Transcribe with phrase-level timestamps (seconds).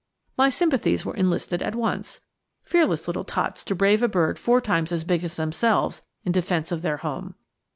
[0.35, 2.21] My sympathies were enlisted at once.
[2.63, 6.71] Fearless little tots to brave a bird four times as big as themselves in defense
[6.71, 7.35] of their home!